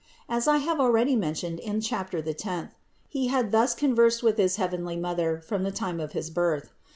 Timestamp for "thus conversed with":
3.51-4.37